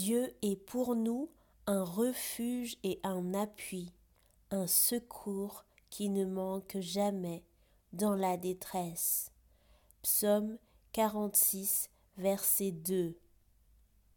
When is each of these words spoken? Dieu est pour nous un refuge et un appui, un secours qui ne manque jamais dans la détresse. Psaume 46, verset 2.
Dieu 0.00 0.32
est 0.42 0.54
pour 0.54 0.94
nous 0.94 1.28
un 1.66 1.82
refuge 1.82 2.76
et 2.84 3.00
un 3.02 3.34
appui, 3.34 3.92
un 4.52 4.68
secours 4.68 5.64
qui 5.90 6.08
ne 6.08 6.24
manque 6.24 6.76
jamais 6.78 7.42
dans 7.92 8.14
la 8.14 8.36
détresse. 8.36 9.32
Psaume 10.02 10.56
46, 10.92 11.90
verset 12.16 12.70
2. 12.70 13.18